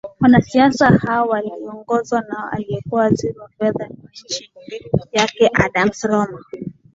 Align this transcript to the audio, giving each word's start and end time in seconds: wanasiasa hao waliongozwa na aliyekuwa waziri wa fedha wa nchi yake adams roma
wanasiasa 0.19 0.89
hao 0.89 1.27
waliongozwa 1.27 2.21
na 2.21 2.51
aliyekuwa 2.51 3.01
waziri 3.01 3.39
wa 3.39 3.49
fedha 3.49 3.83
wa 3.85 3.89
nchi 4.13 4.51
yake 5.11 5.49
adams 5.53 6.03
roma 6.03 6.43